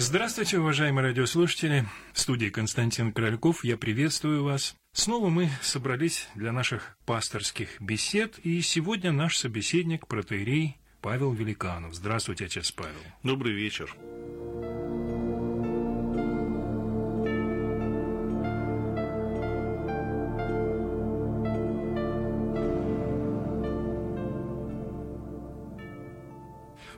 [0.00, 1.84] Здравствуйте, уважаемые радиослушатели.
[2.12, 3.64] В студии Константин Крольков.
[3.64, 4.76] Я приветствую вас.
[4.92, 11.94] Снова мы собрались для наших пасторских бесед, и сегодня наш собеседник, протеерей Павел Великанов.
[11.94, 12.94] Здравствуйте, отец Павел.
[13.24, 13.92] Добрый вечер.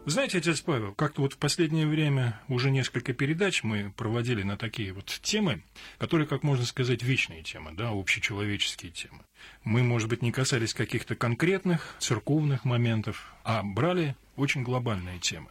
[0.07, 4.95] Знаете, отец Павел, как-то вот в последнее время уже несколько передач мы проводили на такие
[4.95, 5.63] вот темы,
[5.99, 9.23] которые, как можно сказать, вечные темы, да, общечеловеческие темы.
[9.63, 15.49] Мы, может быть, не касались каких-то конкретных церковных моментов, а брали очень глобальные темы.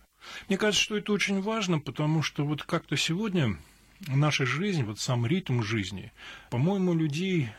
[0.48, 3.56] Мне кажется, что это очень важно, потому что вот как-то сегодня
[4.08, 6.12] наша жизнь, вот сам ритм жизни,
[6.50, 7.50] по-моему, людей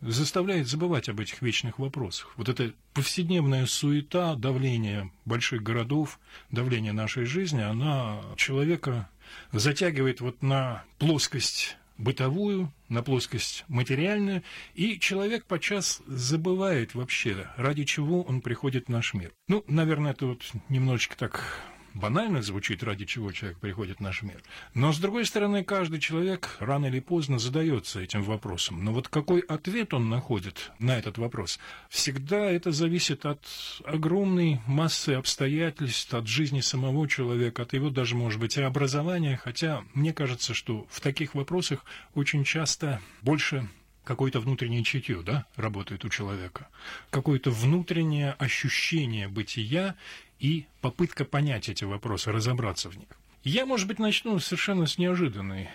[0.00, 2.32] заставляет забывать об этих вечных вопросах.
[2.36, 9.08] Вот эта повседневная суета, давление больших городов, давление нашей жизни, она человека
[9.52, 14.42] затягивает вот на плоскость бытовую, на плоскость материальную,
[14.74, 19.32] и человек подчас забывает вообще, ради чего он приходит в наш мир.
[19.48, 21.60] Ну, наверное, это вот немножечко так
[21.94, 24.42] банально звучит, ради чего человек приходит в наш мир.
[24.74, 28.84] Но, с другой стороны, каждый человек рано или поздно задается этим вопросом.
[28.84, 33.44] Но вот какой ответ он находит на этот вопрос, всегда это зависит от
[33.84, 39.40] огромной массы обстоятельств, от жизни самого человека, от его даже, может быть, и образования.
[39.42, 43.68] Хотя мне кажется, что в таких вопросах очень часто больше
[44.08, 46.68] какое-то внутреннее чутье, да, работает у человека,
[47.10, 49.96] какое-то внутреннее ощущение бытия
[50.38, 53.08] и попытка понять эти вопросы, разобраться в них.
[53.44, 55.68] Я, может быть, начну совершенно с неожиданной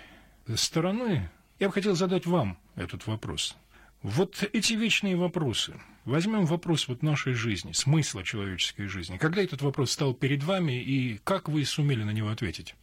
[0.56, 1.30] стороны.
[1.60, 3.56] Я бы хотел задать вам этот вопрос.
[4.02, 5.80] Вот эти вечные вопросы.
[6.04, 9.18] Возьмем вопрос вот нашей жизни, смысла человеческой жизни.
[9.18, 12.76] Когда этот вопрос стал перед вами, и как вы сумели на него ответить?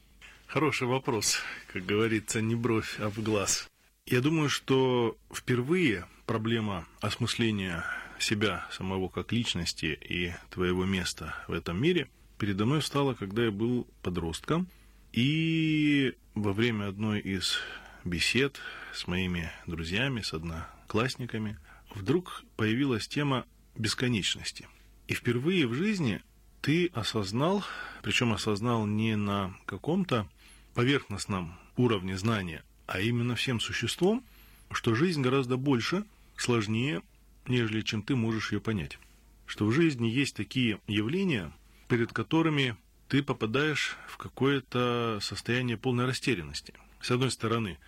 [0.46, 1.38] Хороший вопрос.
[1.72, 3.68] Как говорится, не бровь, а в глаз.
[4.06, 7.84] Я думаю, что впервые проблема осмысления
[8.22, 12.08] себя самого как личности и твоего места в этом мире
[12.38, 14.68] передо мной встала, когда я был подростком.
[15.12, 17.58] И во время одной из
[18.04, 18.58] бесед
[18.94, 21.58] с моими друзьями, с одноклассниками,
[21.94, 23.44] вдруг появилась тема
[23.76, 24.68] бесконечности.
[25.06, 26.22] И впервые в жизни
[26.62, 27.64] ты осознал,
[28.02, 30.28] причем осознал не на каком-то
[30.74, 34.24] поверхностном уровне знания, а именно всем существом,
[34.70, 36.04] что жизнь гораздо больше,
[36.36, 37.02] сложнее,
[37.46, 38.98] нежели чем ты можешь ее понять.
[39.46, 41.52] Что в жизни есть такие явления,
[41.88, 42.76] перед которыми
[43.08, 46.74] ты попадаешь в какое-то состояние полной растерянности.
[47.00, 47.78] С одной стороны,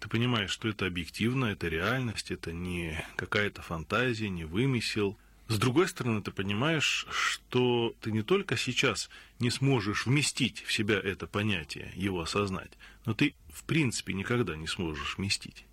[0.00, 5.16] ты понимаешь, что это объективно, это реальность, это не какая-то фантазия, не вымысел.
[5.46, 9.08] С другой стороны, ты понимаешь, что ты не только сейчас
[9.38, 12.72] не сможешь вместить в себя это понятие, его осознать,
[13.04, 15.64] но ты в принципе никогда не сможешь вместить.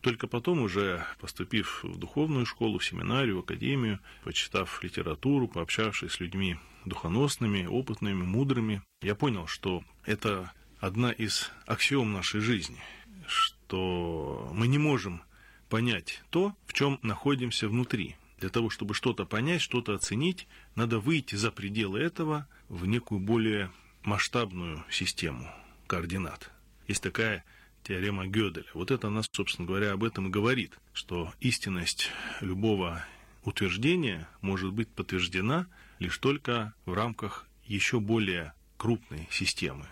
[0.00, 6.20] Только потом, уже поступив в духовную школу, в семинарию, в академию, почитав литературу, пообщавшись с
[6.20, 12.78] людьми духоносными, опытными, мудрыми, я понял, что это одна из аксиом нашей жизни,
[13.26, 15.22] что мы не можем
[15.68, 21.34] понять то, в чем находимся внутри, для того, чтобы что-то понять, что-то оценить, надо выйти
[21.34, 23.70] за пределы этого в некую более
[24.04, 25.52] масштабную систему
[25.86, 26.50] координат.
[26.86, 27.44] Есть такая
[27.88, 28.66] теорема Гёделя.
[28.74, 32.10] Вот это нас, собственно говоря, об этом и говорит, что истинность
[32.42, 33.02] любого
[33.44, 35.66] утверждения может быть подтверждена
[35.98, 39.86] лишь только в рамках еще более крупной системы,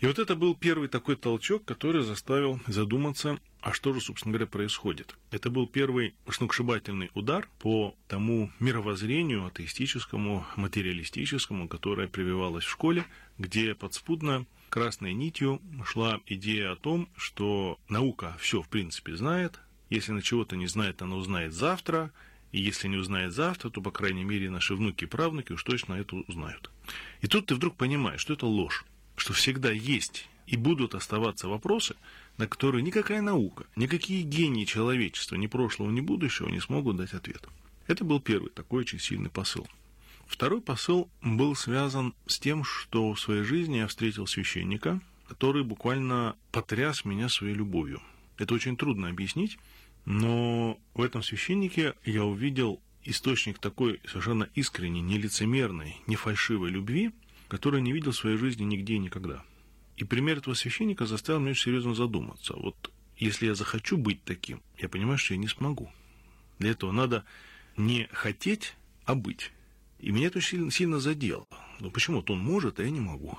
[0.00, 4.46] и вот это был первый такой толчок, который заставил задуматься, а что же, собственно говоря,
[4.46, 5.16] происходит.
[5.32, 13.06] Это был первый сногсшибательный удар по тому мировоззрению атеистическому, материалистическому, которое прививалось в школе,
[13.38, 19.58] где подспудно красной нитью шла идея о том, что наука все в принципе знает,
[19.90, 22.12] если на чего-то не знает, она узнает завтра,
[22.52, 25.94] и если не узнает завтра, то, по крайней мере, наши внуки и правнуки уж точно
[25.94, 26.70] это узнают.
[27.20, 28.84] И тут ты вдруг понимаешь, что это ложь
[29.18, 31.96] что всегда есть и будут оставаться вопросы,
[32.38, 37.46] на которые никакая наука, никакие гении человечества, ни прошлого, ни будущего не смогут дать ответ.
[37.86, 39.66] Это был первый такой очень сильный посыл.
[40.26, 46.36] Второй посыл был связан с тем, что в своей жизни я встретил священника, который буквально
[46.52, 48.02] потряс меня своей любовью.
[48.36, 49.58] Это очень трудно объяснить,
[50.04, 57.10] но в этом священнике я увидел источник такой совершенно искренней, нелицемерной, не фальшивой любви–
[57.48, 59.42] который не видел в своей жизни нигде и никогда.
[59.96, 62.54] И пример этого священника заставил меня очень серьезно задуматься.
[62.54, 65.90] Вот если я захочу быть таким, я понимаю, что я не смогу.
[66.58, 67.24] Для этого надо
[67.76, 68.74] не хотеть,
[69.04, 69.52] а быть.
[69.98, 71.46] И меня это очень сильно, сильно задело.
[71.80, 73.38] Ну почему-то он может, а я не могу.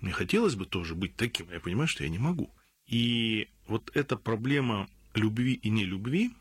[0.00, 2.50] Мне хотелось бы тоже быть таким, я понимаю, что я не могу.
[2.88, 6.32] И вот эта проблема любви и нелюбви,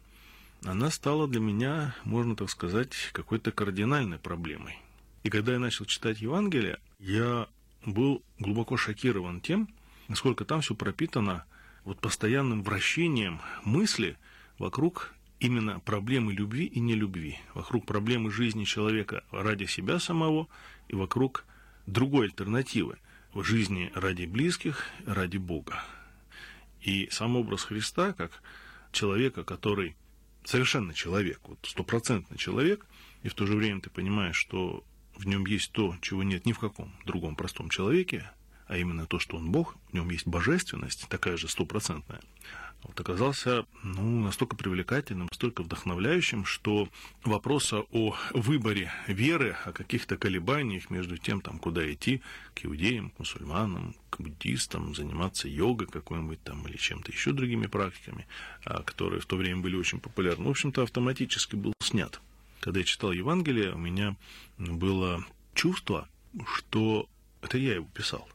[0.64, 4.80] она стала для меня, можно так сказать, какой-то кардинальной проблемой.
[5.24, 7.48] И когда я начал читать Евангелие, я
[7.86, 9.70] был глубоко шокирован тем,
[10.08, 11.46] насколько там все пропитано
[11.84, 14.18] вот постоянным вращением мысли
[14.58, 20.48] вокруг именно проблемы любви и нелюбви, вокруг проблемы жизни человека ради себя самого
[20.88, 21.46] и вокруг
[21.86, 22.98] другой альтернативы
[23.34, 25.84] в жизни ради близких, ради Бога.
[26.82, 28.42] И сам образ Христа, как
[28.92, 29.96] человека, который
[30.46, 32.86] совершенно человек, вот стопроцентный человек,
[33.24, 34.84] и в то же время ты понимаешь, что
[35.20, 38.32] в нем есть то, чего нет ни в каком другом простом человеке,
[38.68, 42.22] а именно то, что он Бог, в нем есть божественность, такая же стопроцентная,
[42.84, 46.88] вот оказался ну, настолько привлекательным, настолько вдохновляющим, что
[47.26, 52.22] вопроса о выборе веры, о каких-то колебаниях между тем, там, куда идти,
[52.54, 58.26] к иудеям, к мусульманам, к буддистам, заниматься йогой какой-нибудь там или чем-то еще другими практиками,
[58.64, 62.22] а, которые в то время были очень популярны, в общем-то, автоматически был снят.
[62.60, 64.16] Когда я читал Евангелие, у меня
[64.58, 66.08] было чувство,
[66.56, 67.08] что
[67.42, 68.28] это я его писал.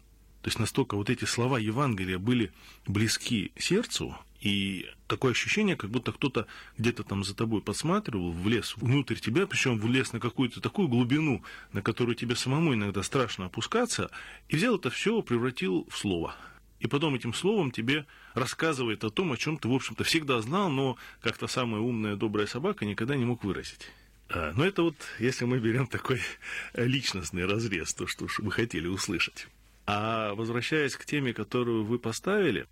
[0.43, 2.53] То есть настолько вот эти слова Евангелия были
[2.87, 9.15] близки сердцу, и такое ощущение, как будто кто-то где-то там за тобой подсматривал, влез внутрь
[9.15, 11.43] тебя, причем влез на какую-то такую глубину,
[11.73, 14.11] на которую тебе самому иногда страшно опускаться,
[14.49, 16.37] и взял это все, превратил в слово.
[16.79, 18.05] И потом этим словом тебе
[18.35, 22.47] рассказывает о том, о чем ты, в общем-то, всегда знал, но как-то самая умная, добрая
[22.47, 23.89] собака никогда не мог выразить.
[24.35, 26.21] А, но это вот, если мы берем такой
[26.75, 29.47] личностный разрез, то, что вы хотели услышать.
[29.87, 32.67] А возвращаясь к теме, которую вы поставили,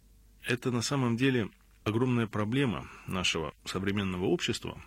[0.44, 1.50] это на самом деле
[1.85, 4.82] огромная проблема нашего современного общества,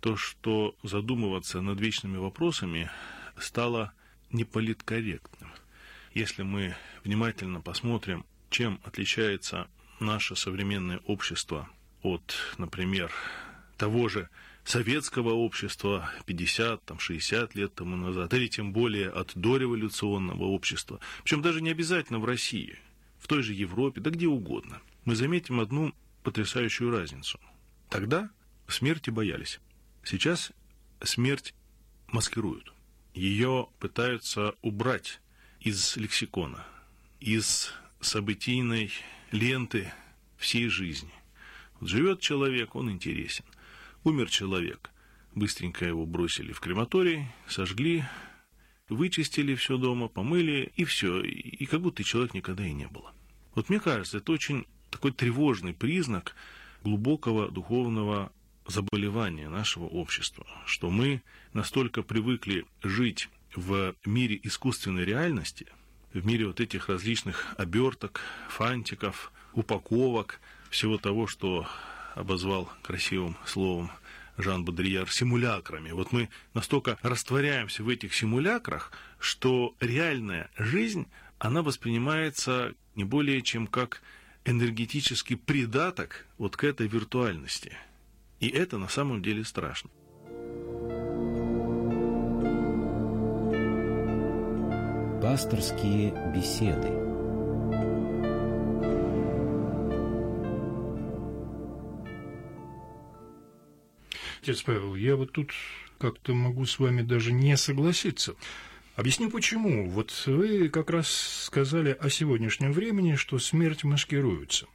[0.00, 2.90] то, что задумываться над вечными вопросами
[3.36, 3.92] стало
[4.30, 5.50] неполиткорректным.
[6.14, 9.68] Если мы внимательно посмотрим, чем отличается
[9.98, 11.68] наше современное общество
[12.02, 13.10] от, например,
[13.76, 14.28] того же
[14.64, 21.42] советского общества 50, там, 60 лет тому назад, или тем более от дореволюционного общества, причем
[21.42, 22.78] даже не обязательно в России,
[23.18, 27.40] в той же Европе, да где угодно, мы заметим одну потрясающую разницу.
[27.88, 28.30] Тогда
[28.68, 29.60] смерти боялись.
[30.04, 30.52] Сейчас
[31.02, 31.54] смерть
[32.08, 32.72] маскируют.
[33.14, 35.20] Ее пытаются убрать
[35.60, 36.64] из лексикона,
[37.18, 38.92] из событийной
[39.32, 39.92] ленты
[40.36, 41.12] всей жизни.
[41.80, 43.44] Вот живет человек, он интересен.
[44.02, 44.90] Умер человек.
[45.34, 48.04] Быстренько его бросили в крематорий, сожгли,
[48.88, 51.20] вычистили все дома, помыли, и все.
[51.22, 53.12] И как будто человек никогда и не было.
[53.54, 56.34] Вот мне кажется, это очень такой тревожный признак
[56.82, 58.32] глубокого духовного
[58.66, 61.22] заболевания нашего общества, что мы
[61.52, 65.66] настолько привыкли жить в мире искусственной реальности,
[66.14, 71.66] в мире вот этих различных оберток, фантиков, упаковок, всего того, что
[72.14, 73.90] обозвал красивым словом
[74.36, 75.90] Жан Бодрияр симулякрами.
[75.90, 81.06] Вот мы настолько растворяемся в этих симулякрах, что реальная жизнь,
[81.38, 84.02] она воспринимается не более чем как
[84.44, 87.76] энергетический придаток вот к этой виртуальности.
[88.40, 89.90] И это на самом деле страшно.
[95.20, 97.09] Пасторские беседы.
[104.42, 105.52] Отец Павел, я вот тут
[105.98, 108.36] как-то могу с вами даже не согласиться.
[108.96, 109.90] Объясню почему.
[109.90, 114.66] Вот вы как раз сказали о сегодняшнем времени, что смерть маскируется.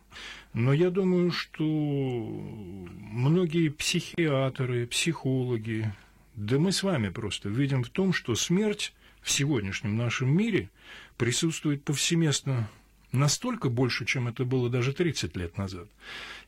[0.54, 5.92] Но я думаю, что многие психиатры, психологи,
[6.36, 8.94] да мы с вами просто видим в том, что смерть
[9.24, 10.70] в сегодняшнем нашем мире
[11.18, 12.70] присутствует повсеместно
[13.12, 15.88] настолько больше, чем это было даже 30 лет назад.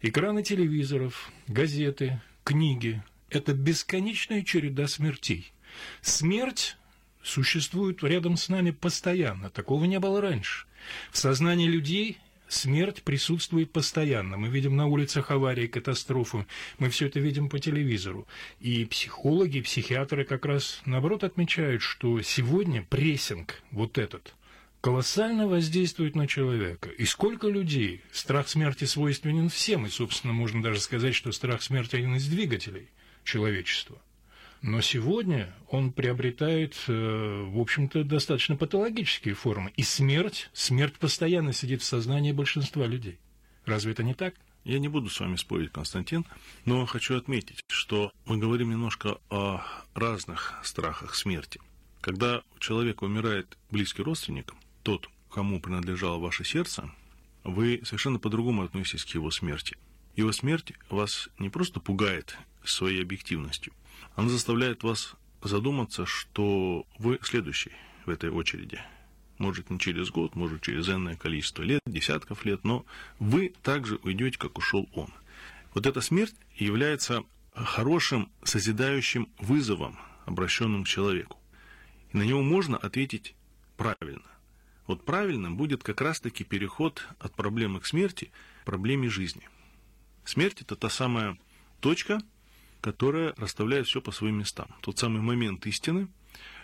[0.02, 5.52] Экраны телевизоров, газеты, книги– это бесконечная череда смертей.
[6.00, 6.78] Смерть
[7.22, 9.50] существует рядом с нами постоянно.
[9.50, 10.66] Такого не было раньше.
[11.12, 14.38] В сознании людей смерть присутствует постоянно.
[14.38, 16.46] Мы видим на улицах аварии, катастрофы,
[16.80, 18.26] мы все это видим по телевизору.
[18.62, 24.36] И психологи, психиатры как раз наоборот отмечают, что сегодня прессинг вот этот
[24.88, 26.88] колоссально воздействует на человека.
[26.88, 31.98] И сколько людей страх смерти свойственен всем, и, собственно, можно даже сказать, что страх смерти
[31.98, 32.88] один из двигателей
[33.26, 34.02] человечества.
[34.62, 39.74] Но сегодня он приобретает, э, в общем-то, достаточно патологические формы.
[39.76, 43.20] И смерть, смерть постоянно сидит в сознании большинства людей.
[43.66, 44.36] Разве это не так?
[44.64, 46.24] Я не буду с вами спорить, Константин,
[46.64, 49.66] но хочу отметить, что мы говорим немножко о
[49.96, 51.60] разных страхах смерти.
[52.00, 54.54] Когда у человека умирает близкий родственник,
[54.88, 56.90] тот, кому принадлежало ваше сердце,
[57.44, 59.76] вы совершенно по-другому относитесь к его смерти.
[60.16, 63.74] Его смерть вас не просто пугает своей объективностью,
[64.16, 67.74] она заставляет вас задуматься, что вы следующий
[68.06, 68.80] в этой очереди.
[69.40, 72.86] Может, не через год, может, через энное количество лет, десятков лет, но
[73.20, 75.10] вы также уйдете, как ушел он.
[75.74, 81.38] Вот эта смерть является хорошим созидающим вызовом, обращенным к человеку.
[82.14, 83.36] И на него можно ответить
[83.76, 84.24] правильно.
[84.88, 89.48] Вот правильным будет как раз-таки переход от проблемы к смерти к проблеме жизни.
[90.24, 91.38] Смерть– это та самая
[91.82, 92.22] точка,
[92.82, 94.68] которая расставляет все по своим местам.
[94.82, 96.08] Тот самый момент истины,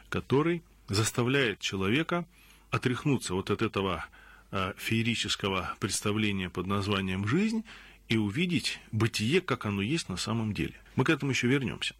[0.09, 2.25] который заставляет человека
[2.71, 4.05] отряхнуться вот от этого
[4.51, 7.63] э, феерического представления под названием «жизнь»
[8.07, 10.75] и увидеть бытие, как оно есть на самом деле.
[10.95, 11.95] Мы к этому еще вернемся.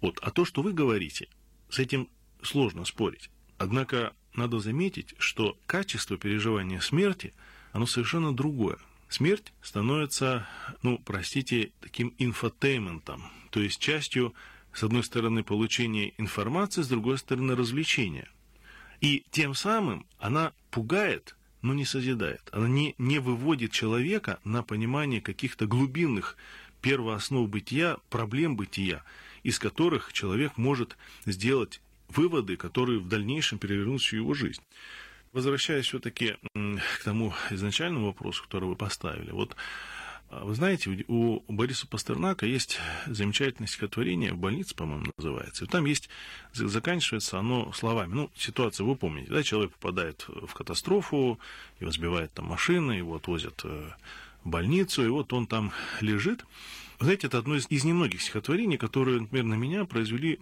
[0.00, 0.18] Вот.
[0.22, 1.28] А то, что вы говорите,
[1.68, 2.08] с этим
[2.42, 3.30] сложно спорить.
[3.58, 7.32] Однако надо заметить, что качество переживания смерти,
[7.72, 8.78] оно совершенно другое.
[9.08, 10.46] Смерть становится,
[10.82, 14.34] ну, простите, таким инфотейментом, то есть частью,
[14.72, 18.28] с одной стороны, получения информации, с другой стороны, развлечения.
[19.00, 22.48] И тем самым она пугает, но не созидает.
[22.52, 26.36] Она не, не выводит человека на понимание каких-то глубинных
[26.80, 29.02] первооснов бытия, проблем бытия,
[29.42, 30.96] из которых человек может
[31.26, 34.62] сделать выводы, которые в дальнейшем перевернут всю его жизнь.
[35.32, 39.54] Возвращаясь все-таки к тому изначальному вопросу, который вы поставили, вот
[40.30, 45.66] а, вы знаете, у Бориса Пастернака есть замечательное стихотворение, в больнице, по-моему, называется.
[45.66, 46.08] Там есть,
[46.52, 48.14] заканчивается оно словами.
[48.14, 51.40] Ну, ситуация, вы помните, да, человек попадает в катастрофу,
[51.80, 53.90] его сбивает там машина, его отвозят э,
[54.44, 56.44] больницу, и вот он там лежит,
[57.00, 60.38] знаете, это одно из, из немногих стихотворений, которые, например, на меня произвели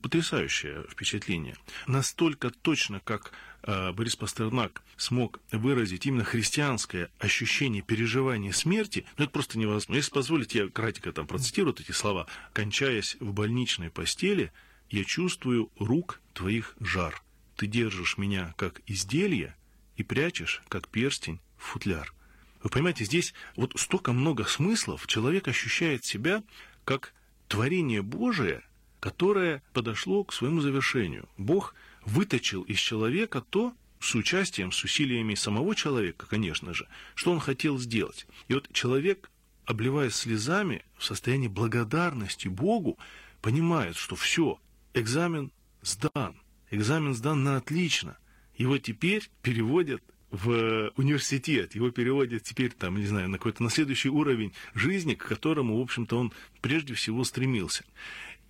[0.00, 1.56] потрясающее впечатление.
[1.88, 3.32] Настолько точно, как
[3.64, 9.96] э, Борис Пастернак смог выразить именно христианское ощущение переживания смерти, ну это просто невозможно.
[9.96, 12.28] Если позволите, я кратко там процитирую эти слова.
[12.52, 14.52] «Кончаясь в больничной постели,
[14.90, 17.20] я чувствую рук твоих жар.
[17.56, 19.56] Ты держишь меня как изделие
[19.96, 22.14] и прячешь, как перстень, футляр.
[22.62, 25.06] Вы понимаете, здесь вот столько много смыслов.
[25.06, 26.42] Человек ощущает себя
[26.84, 27.12] как
[27.48, 28.62] творение Божие,
[29.00, 31.28] которое подошло к своему завершению.
[31.36, 37.40] Бог выточил из человека то, с участием, с усилиями самого человека, конечно же, что он
[37.40, 38.26] хотел сделать.
[38.48, 39.30] И вот человек,
[39.64, 42.98] обливаясь слезами, в состоянии благодарности Богу,
[43.40, 44.60] понимает, что все,
[44.94, 45.50] экзамен
[45.82, 46.36] сдан,
[46.70, 48.16] экзамен сдан на отлично.
[48.56, 50.02] Его теперь переводят
[50.36, 55.26] в университет, его переводят теперь там, не знаю, на какой-то на следующий уровень жизни, к
[55.26, 57.84] которому, в общем-то, он прежде всего стремился.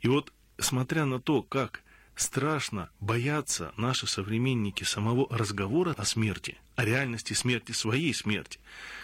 [0.01, 1.83] И вот, смотря на то, как
[2.17, 8.59] страшно боятся наши современники самого разговора о смерти, о реальности смерти, своей смерти,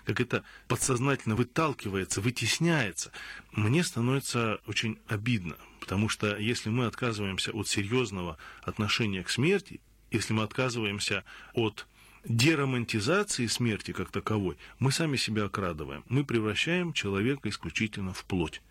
[0.05, 3.13] как это подсознательно выталкивается, вытесняется,
[3.53, 10.33] мне становится очень обидно, потому что если мы отказываемся от серьезного отношения к смерти, если
[10.33, 11.25] мы отказываемся
[11.55, 11.87] от
[12.25, 16.05] деромантизации смерти как таковой, мы сами себя окрадываем.
[16.09, 18.63] Мы превращаем человека исключительно в плоть.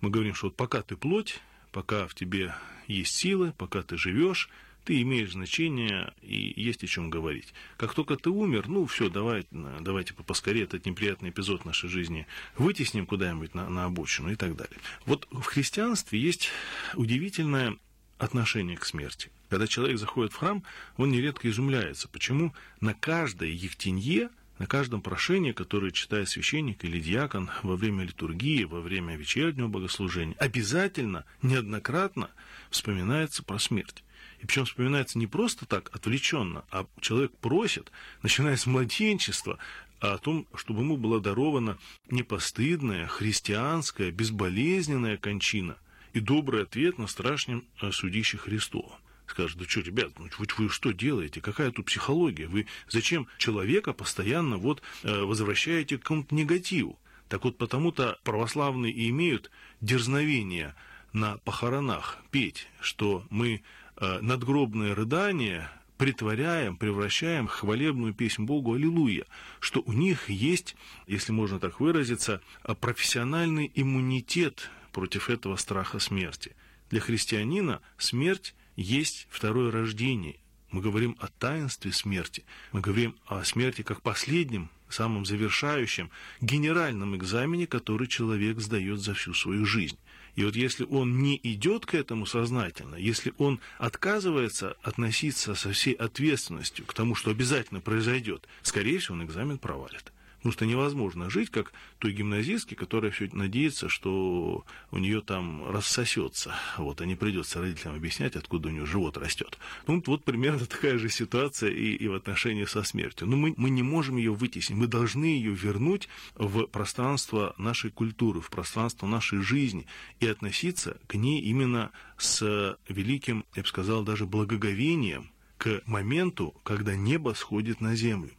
[0.00, 1.40] Мы говорим, что вот пока ты плоть,
[1.72, 2.54] пока в тебе
[2.86, 4.48] есть силы, пока ты живешь,
[4.84, 7.52] ты имеешь значение и есть о чем говорить.
[7.76, 12.26] Как только ты умер, ну все, давай, давайте поскорее этот неприятный эпизод нашей жизни
[12.56, 14.78] вытесним куда-нибудь на, на обочину и так далее.
[15.04, 16.50] Вот в христианстве есть
[16.94, 17.76] удивительное
[18.20, 19.30] отношение к смерти.
[19.48, 20.62] Когда человек заходит в храм,
[20.96, 27.50] он нередко изумляется, почему на каждой ехтенье, на каждом прошении, которое читает священник или диакон
[27.62, 32.30] во время литургии, во время вечернего богослужения, обязательно, неоднократно
[32.70, 34.04] вспоминается про смерть.
[34.40, 37.90] И причем вспоминается не просто так, отвлеченно, а человек просит,
[38.22, 39.58] начиная с младенчества,
[39.98, 41.76] о том, чтобы ему была дарована
[42.10, 45.76] непостыдная, христианская, безболезненная кончина
[46.12, 48.98] и добрый ответ на страшном судище Христова
[49.30, 51.40] скажет, да что, ребят, ну вы, вы что делаете?
[51.40, 52.46] Какая тут психология?
[52.46, 56.98] Вы зачем человека постоянно вот э, возвращаете к какому-то негативу?
[57.28, 59.50] Так вот, потому-то православные и имеют
[59.80, 60.74] дерзновение
[61.12, 63.62] на похоронах петь, что мы
[63.96, 69.26] э, надгробное рыдание притворяем, превращаем в хвалебную песнь Богу «Аллилуйя»,
[69.60, 70.74] что у них есть,
[71.06, 72.40] если можно так выразиться,
[72.80, 76.54] профессиональный иммунитет против этого страха смерти.
[76.90, 80.36] Для христианина смерть есть второе рождение.
[80.70, 82.44] Мы говорим о таинстве смерти.
[82.72, 89.34] Мы говорим о смерти как последнем самом завершающем генеральном экзамене, который человек сдает за всю
[89.34, 89.98] свою жизнь.
[90.36, 95.94] И вот если он не идет к этому сознательно, если он отказывается относиться со всей
[95.94, 100.12] ответственностью к тому, что обязательно произойдет, скорее всего, он экзамен провалит.
[100.40, 106.54] Потому что невозможно жить, как той гимназистке, которая все надеется, что у нее там рассосется.
[106.78, 109.58] Вот, а не придется родителям объяснять, откуда у нее живот растет.
[109.86, 113.26] Ну, вот примерно такая же ситуация и, и в отношении со смертью.
[113.26, 118.40] Но мы, мы не можем ее вытеснить, мы должны ее вернуть в пространство нашей культуры,
[118.40, 119.86] в пространство нашей жизни
[120.20, 125.30] и относиться к ней именно с великим, я бы сказал, даже благоговением,
[125.60, 128.30] к моменту, когда небо сходит на землю.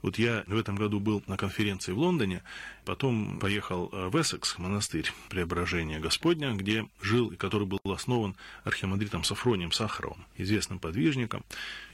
[0.00, 2.44] Вот я в этом году был на конференции в Лондоне,
[2.84, 9.24] потом поехал э, в Эссекс, монастырь Преображения Господня, где жил и который был основан архимандритом
[9.24, 11.44] Сафронием Сахаровым, известным подвижником.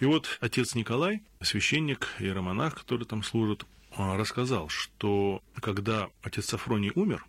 [0.01, 3.65] И вот отец Николай, священник и романах, который там служит,
[3.97, 7.25] э, рассказал, что когда отец Сафроний умер,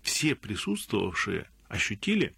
[0.00, 2.36] все присутствовавшие ощутили,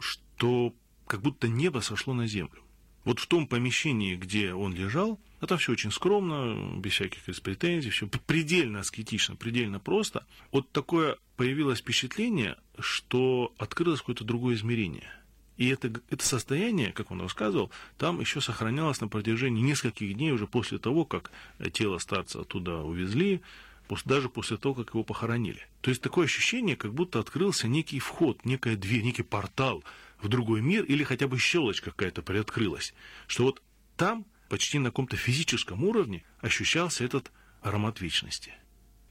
[0.00, 0.72] что
[1.06, 2.62] как будто небо сошло на землю.
[3.06, 8.08] Вот в том помещении, где он лежал, это все очень скромно, без всяких претензий, все
[8.08, 10.26] предельно аскетично, предельно просто.
[10.50, 15.08] Вот такое появилось впечатление, что открылось какое-то другое измерение.
[15.56, 20.48] И это, это состояние, как он рассказывал, там еще сохранялось на протяжении нескольких дней уже
[20.48, 21.30] после того, как
[21.72, 23.40] тело старца оттуда увезли,
[24.04, 25.64] даже после того, как его похоронили.
[25.80, 29.84] То есть такое ощущение, как будто открылся некий вход, некая дверь, некий портал
[30.20, 32.94] в другой мир, или хотя бы щелочка какая-то приоткрылась,
[33.26, 33.62] что вот
[33.96, 37.30] там, почти на каком-то физическом уровне, ощущался этот
[37.62, 38.52] аромат вечности.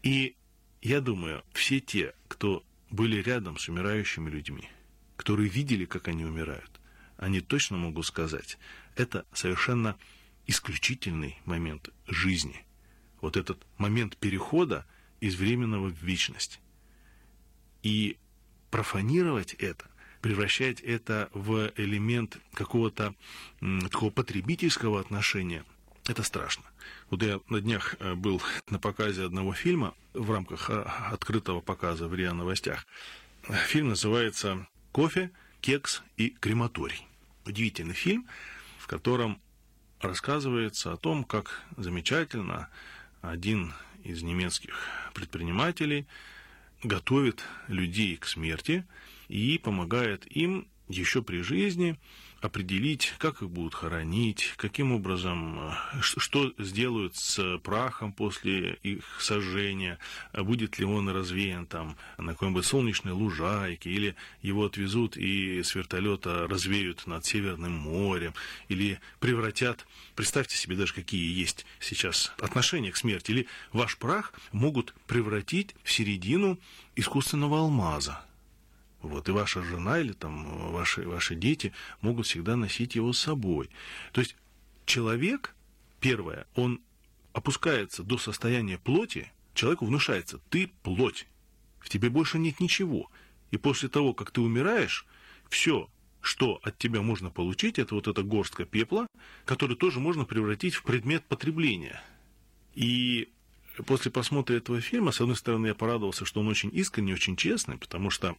[0.03, 0.35] И
[0.81, 4.69] я думаю, все те, кто были рядом с умирающими людьми,
[5.17, 6.79] которые видели, как они умирают,
[7.17, 8.57] они точно могут сказать,
[8.95, 9.97] это совершенно
[10.47, 12.65] исключительный момент жизни.
[13.21, 14.85] Вот этот момент перехода
[15.19, 16.59] из временного в вечность.
[17.81, 18.17] И
[18.69, 19.89] профанировать это
[20.25, 23.13] превращать это в элемент какого-то
[23.91, 25.63] такого потребительского отношения,
[26.07, 26.63] это страшно.
[27.11, 28.41] Вот я на днях э, был
[28.71, 32.87] на показе одного фильма в рамках э, открытого показа в РИА Новостях.
[33.67, 35.29] Фильм называется «Кофе,
[35.61, 37.05] кекс и крематорий».
[37.45, 38.25] Удивительный фильм,
[38.79, 39.39] в котором
[39.99, 42.69] рассказывается о том, как замечательно
[43.21, 44.75] один из немецких
[45.13, 46.07] предпринимателей
[46.81, 48.85] готовит людей к смерти–
[49.27, 51.97] и помогает им еще при жизни
[52.41, 59.97] определить, как их будут хоронить, каким образом, э, что сделают с прахом после их сожжения,
[60.33, 66.47] будет ли он развеян там на какой-нибудь солнечной лужайке, или его отвезут и с вертолета
[66.47, 68.33] развеют над Северным морем,
[68.69, 74.93] или превратят, представьте себе даже какие есть сейчас отношения к смерти, или ваш прах могут
[75.07, 76.59] превратить в середину
[76.95, 78.23] искусственного алмаза,
[79.07, 83.69] вот, и ваша жена или там ваши, ваши дети могут всегда носить его с собой.
[84.11, 84.35] То есть
[84.85, 85.55] человек,
[85.99, 86.81] первое, он
[87.33, 91.27] опускается до состояния плоти, человеку внушается, ты плоть,
[91.79, 93.09] в тебе больше нет ничего.
[93.51, 95.05] И после того, как ты умираешь,
[95.49, 95.89] все,
[96.21, 99.07] что от тебя можно получить, это вот эта горстка пепла,
[99.45, 102.01] которую тоже можно превратить в предмет потребления.
[102.73, 103.29] И
[103.85, 107.77] после просмотра этого фильма, с одной стороны, я порадовался, что он очень искренний, очень честный,
[107.77, 108.35] потому что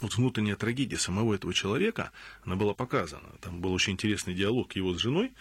[0.00, 2.12] вот внутренняя трагедия самого этого человека,
[2.44, 3.28] она была показана.
[3.40, 5.32] Там был очень интересный диалог его с женой.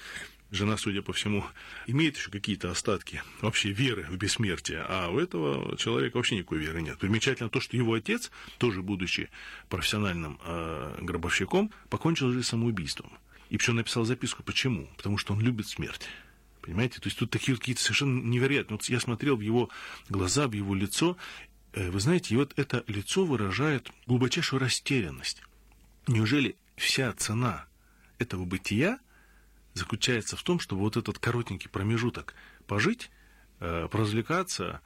[0.52, 1.46] Жена, судя по всему,
[1.86, 6.82] имеет еще какие-то остатки вообще веры в бессмертие, а у этого человека вообще никакой веры
[6.82, 6.98] нет.
[6.98, 9.30] Примечательно то, что его отец, тоже будучи
[9.70, 13.12] профессиональным э, гробовщиком, покончил жизнь самоубийством.
[13.52, 14.42] И причем написал записку.
[14.42, 14.90] Почему?
[14.98, 16.08] Потому что он любит смерть.
[16.62, 17.00] Понимаете?
[17.00, 18.78] То есть тут такие какие-то совершенно невероятные.
[18.78, 19.70] Вот я смотрел в его
[20.10, 21.16] глаза, в его лицо,
[21.74, 25.44] вы знаете, и вот это лицо выражает глубочайшую растерянность.
[26.08, 27.66] Неужели вся цена
[28.18, 29.00] этого бытия
[29.74, 32.34] заключается в том, чтобы вот этот коротенький промежуток
[32.68, 33.12] пожить,
[33.60, 34.82] э, поразвлекаться,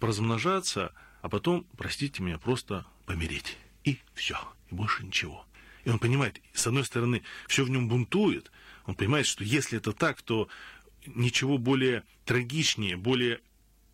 [0.00, 3.56] поразмножаться, а потом, простите меня, просто помереть.
[3.84, 4.36] И все,
[4.70, 5.46] и больше ничего.
[5.84, 8.50] И он понимает, с одной стороны, все в нем бунтует,
[8.86, 10.48] он понимает, что если это так, то
[11.06, 13.40] ничего более трагичнее, более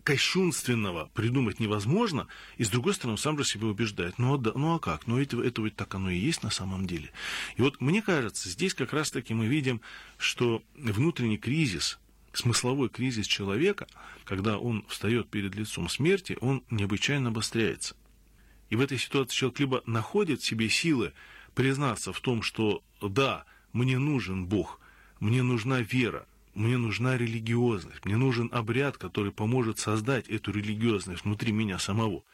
[0.08, 4.16] кощунственного придумать невозможно, и с другой стороны, он сам же себя убеждает.
[4.16, 5.06] Ну, а да, ну а как?
[5.06, 7.10] Ну это, это ведь так оно и есть на самом деле.
[7.58, 9.82] И вот мне кажется, здесь как раз-таки мы видим,
[10.16, 11.98] что внутренний кризис,
[12.32, 13.86] смысловой кризис человека,
[14.24, 17.94] когда он встает перед лицом смерти, он необычайно обостряется.
[18.70, 21.12] И в этой ситуации человек либо находит в себе силы
[21.54, 23.44] признаться в том, что да,
[23.74, 24.80] мне нужен Бог,
[25.20, 26.26] мне нужна вера,
[26.58, 32.24] мне нужна религиозность, мне нужен обряд, который поможет создать эту религиозность внутри меня самого.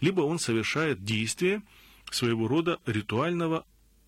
[0.00, 1.62] Либо он совершает действие
[2.10, 3.66] своего рода ритуального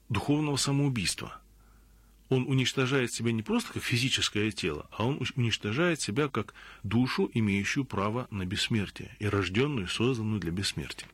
[0.08, 1.40] духовного самоубийства.
[2.28, 7.84] Он уничтожает себя не просто как физическое тело, а он уничтожает себя как душу, имеющую
[7.84, 11.08] право на бессмертие и рожденную, созданную для бессмертия.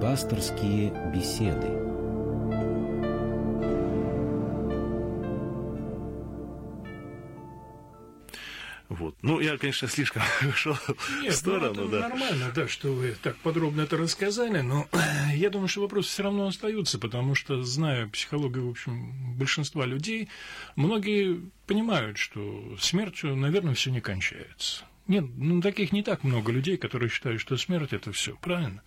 [0.00, 1.83] Пасторские беседы.
[8.94, 9.16] Вот.
[9.22, 10.76] Ну, я, конечно, слишком ушел
[11.28, 12.08] в сторону, ну, да.
[12.08, 14.86] Нормально, да, что вы так подробно это рассказали, но
[15.34, 20.28] я думаю, что вопросы все равно остаются, потому что, зная психологию, в общем, большинства людей,
[20.76, 24.84] многие понимают, что смертью, наверное, все не кончается.
[25.06, 28.82] Нет, ну, таких не так много людей, которые считают, что смерть это все, правильно?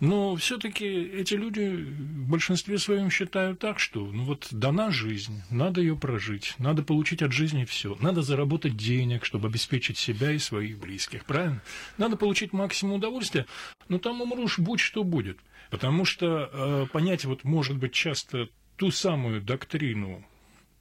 [0.00, 5.82] Но все-таки эти люди в большинстве своем считают так, что ну вот дана жизнь, надо
[5.82, 10.78] ее прожить, надо получить от жизни все, надо заработать денег, чтобы обеспечить себя и своих
[10.78, 11.60] близких, правильно?
[11.98, 13.44] Надо получить максимум удовольствия,
[13.88, 15.38] но там умрушь, будь что будет.
[15.70, 20.24] Потому что э, понять вот, может быть, часто ту самую доктрину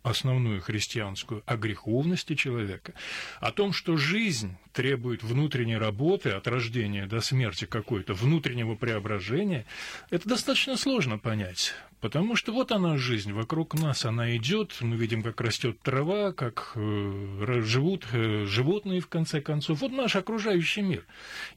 [0.09, 2.93] основную христианскую, о греховности человека,
[3.39, 9.65] о том, что жизнь требует внутренней работы от рождения до смерти какой-то, внутреннего преображения,
[10.09, 11.73] это достаточно сложно понять.
[11.99, 16.73] Потому что вот она жизнь, вокруг нас она идет, мы видим, как растет трава, как
[16.75, 19.81] э, живут э, животные в конце концов.
[19.81, 21.05] Вот наш окружающий мир.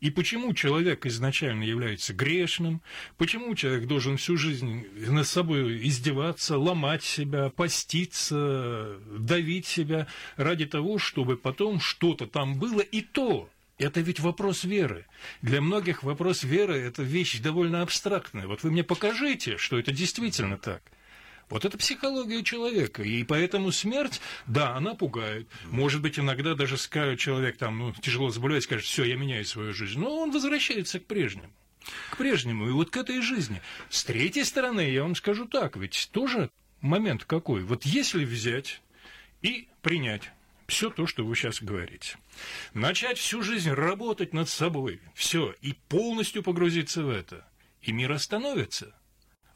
[0.00, 2.80] И почему человек изначально является грешным,
[3.18, 10.98] почему человек должен всю жизнь над собой издеваться, ломать себя, поститься, давить себя ради того,
[10.98, 15.06] чтобы потом что-то там было и то это ведь вопрос веры.
[15.42, 18.46] Для многих вопрос веры– это вещь довольно абстрактная.
[18.46, 20.82] Вот вы мне покажите, что это действительно так.
[21.48, 23.02] Вот это психология человека.
[23.02, 25.48] И поэтому смерть, да, она пугает.
[25.64, 29.72] Может быть, иногда даже скажет человек, там, ну, тяжело заболевает, скажет, все, я меняю свою
[29.72, 29.98] жизнь.
[29.98, 31.50] Но он возвращается к прежнему.
[32.10, 32.68] К прежнему.
[32.68, 33.60] И вот к этой жизни.
[33.88, 37.62] С третьей стороны, я вам скажу так, ведь тоже момент какой.
[37.62, 38.80] Вот если взять
[39.42, 40.30] и принять
[40.70, 42.16] все то, что вы сейчас говорите.
[42.72, 47.46] Начать всю жизнь работать над собой, все, и полностью погрузиться в это.
[47.82, 48.94] И мир остановится.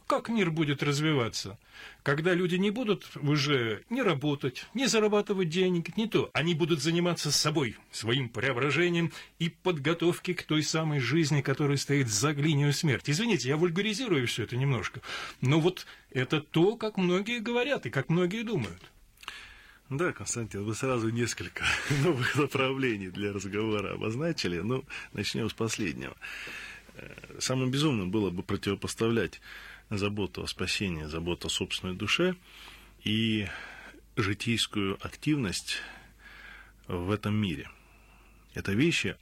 [0.07, 1.59] Как мир будет развиваться?
[2.03, 6.31] Когда люди не будут уже не работать, не зарабатывать денег, не то.
[6.35, 12.33] Они будут заниматься собой, своим преображением и подготовки к той самой жизни, которая стоит за
[12.33, 13.13] линию смерти.
[13.13, 15.01] Извините, я вульгаризирую все это немножко.
[15.41, 18.83] Но вот это то, как многие говорят и как многие думают.
[19.91, 21.65] Да, Константин, вы сразу несколько
[22.03, 24.61] новых направлений для разговора обозначили.
[24.61, 26.17] Ну, начнем с последнего.
[26.95, 29.43] Э, самым безумным было бы противопоставлять
[29.91, 32.35] заботу о спасении, заботу о собственной душе
[33.03, 33.47] и
[34.17, 35.77] житейскую активность
[36.89, 37.69] в этом мире.
[38.55, 39.17] Это вещи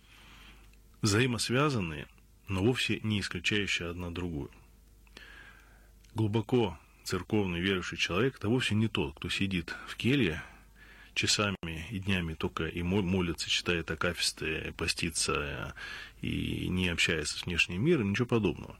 [1.00, 2.06] взаимосвязанные,
[2.46, 4.50] но вовсе не исключающие одна другую.
[6.14, 10.40] Глубоко церковный верующий человек– это вовсе не тот, кто сидит в келье
[11.14, 11.56] часами
[11.90, 15.74] и днями только и молится, читает акафисты, постится
[16.20, 18.76] и не общается с внешним миром, ничего подобного.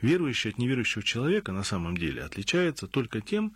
[0.00, 3.54] Верующий от неверующего человека на самом деле отличается только тем,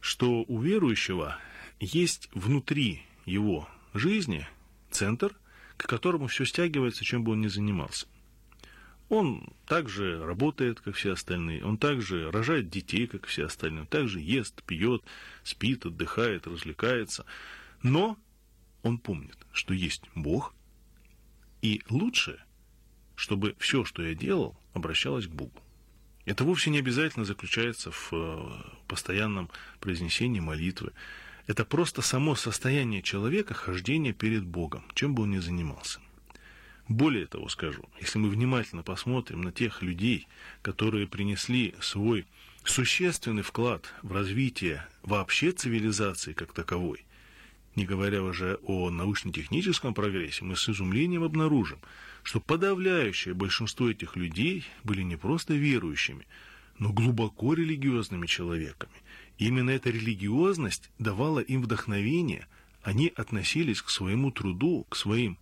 [0.00, 1.38] что у верующего
[1.78, 4.46] есть внутри его жизни
[4.90, 5.34] центр,
[5.76, 8.06] к которому все стягивается, чем бы он ни занимался.
[9.10, 14.20] Он также работает, как все остальные, он также рожает детей, как все остальные, он также
[14.20, 15.02] ест, пьет,
[15.42, 17.26] спит, отдыхает, развлекается.
[17.82, 18.16] Но
[18.84, 20.54] он помнит, что есть Бог,
[21.60, 22.40] и лучше,
[23.16, 25.60] чтобы все, что я делал, обращалось к Богу.
[26.24, 30.92] Это вовсе не обязательно заключается в э, постоянном произнесении молитвы.
[31.48, 35.98] Это просто само состояние человека хождения перед Богом, чем бы он ни занимался.
[36.90, 40.26] Более того скажу, если мы внимательно посмотрим на тех людей,
[40.60, 42.26] которые принесли свой
[42.64, 47.04] существенный вклад в развитие вообще цивилизации как таковой,
[47.76, 51.78] не говоря уже о научно-техническом прогрессе, мы с изумлением обнаружим,
[52.24, 56.26] что подавляющее большинство этих людей были не просто верующими,
[56.80, 58.92] но глубоко религиозными человеками.
[59.38, 62.48] Именно эта религиозность давала им вдохновение,
[62.82, 65.38] они относились к своему труду, к своим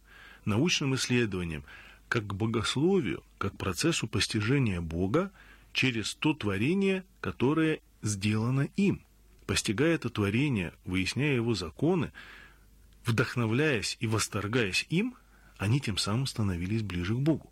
[0.49, 1.65] научным исследованиям,
[2.09, 5.31] как к богословию, как к процессу постижения Бога
[5.73, 9.03] через то творение, которое сделано им.
[9.47, 12.13] Постигая это творение, выясняя его законы,
[13.05, 15.15] вдохновляясь и восторгаясь им,
[15.57, 17.51] они тем самым становились ближе к Богу.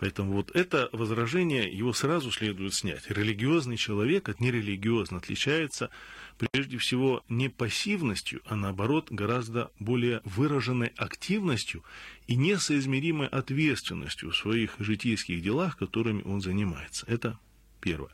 [0.00, 3.10] Поэтому вот это возражение, его сразу следует снять.
[3.10, 5.90] Религиозный человек от нерелигиозно отличается
[6.38, 11.84] прежде всего не пассивностью, а наоборот гораздо более выраженной активностью
[12.26, 17.04] и несоизмеримой ответственностью в своих житейских делах, которыми он занимается.
[17.06, 17.38] Это
[17.82, 18.12] первое.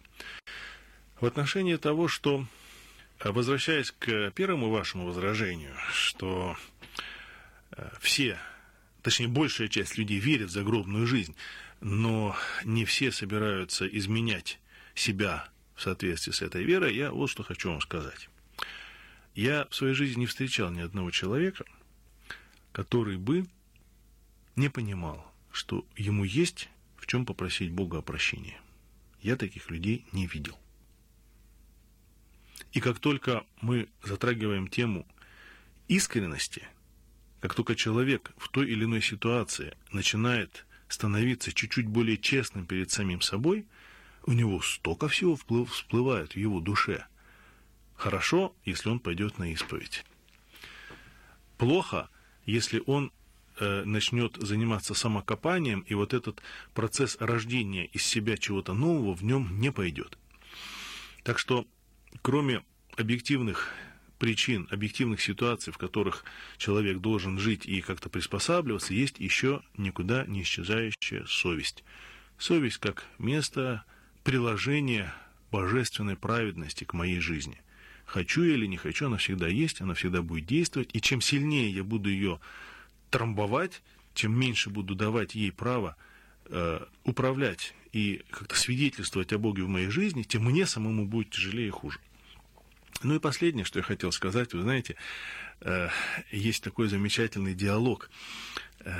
[1.20, 2.46] В отношении того, что,
[3.22, 6.56] возвращаясь к первому вашему возражению, что
[7.70, 8.40] э, все,
[9.02, 11.36] точнее большая часть людей верит в загробную жизнь,
[11.80, 14.58] но не все собираются изменять
[14.94, 18.28] себя в соответствии с этой верой, я вот что хочу вам сказать.
[19.34, 21.64] Я в своей жизни не встречал ни одного человека,
[22.72, 23.46] который бы
[24.56, 28.56] не понимал, что ему есть в чем попросить Бога о прощении.
[29.20, 30.58] Я таких людей не видел.
[32.72, 35.06] И как только мы затрагиваем тему
[35.88, 36.66] искренности,
[37.40, 43.20] как только человек в той или иной ситуации начинает становиться чуть-чуть более честным перед самим
[43.20, 43.66] собой,
[44.24, 47.06] у него столько всего всплывает в его душе.
[47.94, 50.04] Хорошо, если он пойдет на исповедь.
[51.56, 52.10] Плохо,
[52.44, 53.12] если он
[53.58, 56.42] э, начнет заниматься самокопанием, и вот этот
[56.74, 60.18] процесс рождения из себя чего-то нового в нем не пойдет.
[61.22, 61.66] Так что,
[62.22, 62.62] кроме
[62.96, 63.72] объективных
[64.18, 66.24] причин, объективных ситуаций, в которых
[66.58, 71.84] человек должен жить и как-то приспосабливаться, есть еще никуда не исчезающая совесть.
[72.38, 73.84] Совесть как место
[74.24, 75.14] приложения
[75.50, 77.60] божественной праведности к моей жизни.
[78.04, 81.70] Хочу я или не хочу, она всегда есть, она всегда будет действовать, и чем сильнее
[81.70, 82.40] я буду ее
[83.10, 83.82] трамбовать,
[84.14, 85.96] чем меньше буду давать ей право
[86.46, 91.68] э, управлять и как-то свидетельствовать о Боге в моей жизни, тем мне самому будет тяжелее
[91.68, 92.00] и хуже.
[93.02, 94.96] Ну и последнее, что я хотел сказать, вы знаете,
[95.60, 95.88] э,
[96.30, 98.10] есть такой замечательный диалог,
[98.80, 98.92] э,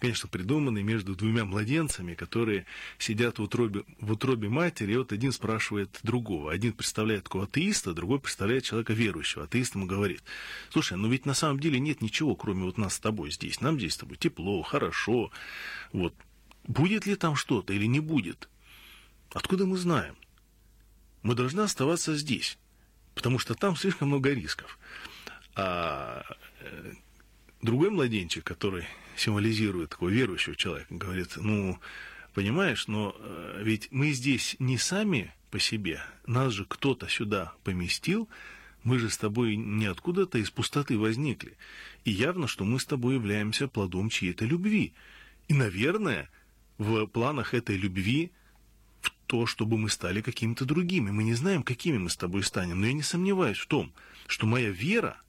[0.00, 2.66] конечно, придуманный между двумя младенцами, которые
[2.98, 6.52] сидят в утробе, в утробе матери, и вот один спрашивает другого.
[6.52, 9.44] Один представляет такого атеиста, другой представляет человека верующего.
[9.44, 10.22] Атеист ему говорит,
[10.70, 13.60] слушай, ну ведь на самом деле нет ничего, кроме вот нас с тобой здесь.
[13.60, 15.30] Нам здесь с тобой тепло, хорошо.
[15.92, 16.14] Вот.
[16.64, 18.48] Будет ли там что-то или не будет?
[19.32, 20.16] Откуда мы знаем?
[21.22, 22.58] Мы должны оставаться здесь
[23.18, 24.78] потому что там слишком много рисков.
[25.56, 26.22] А
[26.60, 26.92] э,
[27.60, 28.84] другой младенчик, который
[29.16, 31.80] символизирует такого верующего человека, говорит, ну,
[32.32, 38.28] понимаешь, но э, ведь мы здесь не сами по себе, нас же кто-то сюда поместил,
[38.84, 41.56] мы же с тобой не откуда-то из пустоты возникли.
[42.04, 44.92] И явно, что мы с тобой являемся плодом чьей-то любви.
[45.48, 46.30] И, наверное,
[46.78, 48.30] в планах этой любви
[49.28, 51.10] то, чтобы мы стали какими-то другими.
[51.10, 53.92] Мы не знаем, какими мы с тобой станем, но я не сомневаюсь в том,
[54.26, 55.20] что моя вера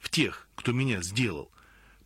[0.00, 1.50] в тех, кто меня сделал,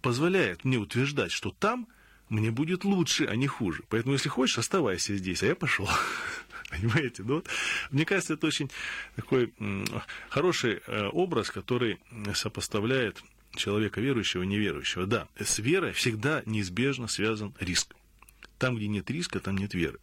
[0.03, 1.89] позволяет мне утверждать, что там
[2.29, 3.83] мне будет лучше, а не хуже.
[3.89, 5.89] Поэтому, если хочешь, оставайся здесь, а я пошел.
[6.71, 7.23] Понимаете?
[7.23, 7.49] Ну, вот,
[7.91, 8.71] мне кажется, это очень
[9.17, 9.53] такой
[10.29, 11.99] хороший э, образ, который
[12.35, 13.23] сопоставляет
[13.55, 15.07] человека верующего и неверующего.
[15.07, 17.95] Да, с верой всегда неизбежно связан риск.
[18.59, 19.99] Там, где нет риска, там нет веры.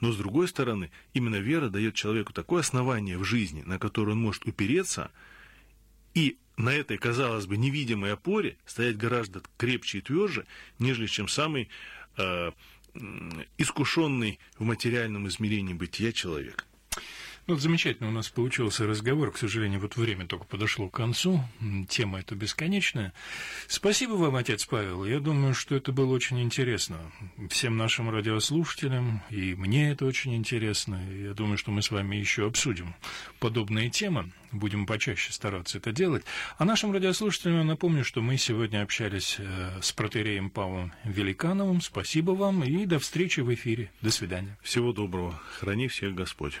[0.00, 4.20] Но, с другой стороны, именно вера дает человеку такое основание в жизни, на которое он
[4.20, 5.10] может упереться,
[6.14, 10.46] и на этой, казалось бы, невидимой опоре стоять гораздо крепче и тверже,
[10.78, 11.68] нежели чем самый
[12.16, 12.52] э,
[13.58, 16.66] искушенный в материальном измерении бытия человек.
[17.48, 19.32] Ну, вот замечательно у нас получился разговор.
[19.32, 21.42] К сожалению, вот время только подошло к концу.
[21.88, 23.14] Тема эта бесконечная.
[23.66, 25.06] Спасибо вам, отец Павел.
[25.06, 26.98] Я думаю, что это было очень интересно.
[27.48, 31.00] Всем нашим радиослушателям, и мне это очень интересно.
[31.10, 32.94] Я думаю, что мы с вами еще обсудим
[33.40, 34.30] подобные темы.
[34.52, 36.24] Будем почаще стараться это делать.
[36.58, 41.80] А нашим радиослушателям я напомню, что мы сегодня общались э, с протереем Павлом Великановым.
[41.80, 43.90] Спасибо вам и до встречи в эфире.
[44.02, 44.58] До свидания.
[44.62, 45.40] Всего доброго.
[45.58, 46.60] Храни всех Господь.